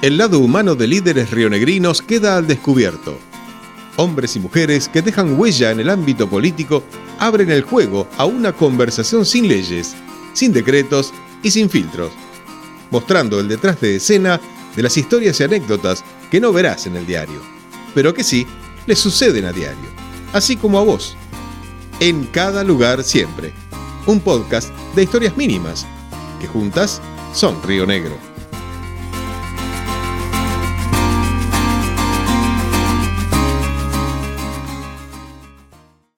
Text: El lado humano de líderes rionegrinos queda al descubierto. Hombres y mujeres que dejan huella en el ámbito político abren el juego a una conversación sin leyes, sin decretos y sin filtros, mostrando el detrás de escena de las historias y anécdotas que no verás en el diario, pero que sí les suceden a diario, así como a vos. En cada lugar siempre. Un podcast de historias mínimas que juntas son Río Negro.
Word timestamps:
El 0.00 0.16
lado 0.16 0.38
humano 0.38 0.76
de 0.76 0.86
líderes 0.86 1.32
rionegrinos 1.32 2.02
queda 2.02 2.36
al 2.36 2.46
descubierto. 2.46 3.18
Hombres 3.96 4.36
y 4.36 4.40
mujeres 4.40 4.88
que 4.88 5.02
dejan 5.02 5.36
huella 5.36 5.72
en 5.72 5.80
el 5.80 5.90
ámbito 5.90 6.30
político 6.30 6.84
abren 7.18 7.50
el 7.50 7.62
juego 7.62 8.06
a 8.16 8.24
una 8.24 8.52
conversación 8.52 9.26
sin 9.26 9.48
leyes, 9.48 9.96
sin 10.34 10.52
decretos 10.52 11.12
y 11.42 11.50
sin 11.50 11.68
filtros, 11.68 12.12
mostrando 12.92 13.40
el 13.40 13.48
detrás 13.48 13.80
de 13.80 13.96
escena 13.96 14.40
de 14.76 14.82
las 14.84 14.96
historias 14.96 15.40
y 15.40 15.44
anécdotas 15.44 16.04
que 16.30 16.40
no 16.40 16.52
verás 16.52 16.86
en 16.86 16.94
el 16.94 17.04
diario, 17.04 17.42
pero 17.92 18.14
que 18.14 18.22
sí 18.22 18.46
les 18.86 19.00
suceden 19.00 19.46
a 19.46 19.52
diario, 19.52 19.90
así 20.32 20.56
como 20.56 20.78
a 20.78 20.84
vos. 20.84 21.16
En 21.98 22.24
cada 22.26 22.62
lugar 22.62 23.02
siempre. 23.02 23.52
Un 24.06 24.20
podcast 24.20 24.70
de 24.94 25.02
historias 25.02 25.36
mínimas 25.36 25.84
que 26.40 26.46
juntas 26.46 27.02
son 27.34 27.60
Río 27.64 27.84
Negro. 27.84 28.27